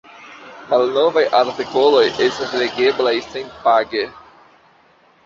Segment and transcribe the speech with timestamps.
[0.69, 4.03] Malnovaj artikoloj estas legeblaj senpage.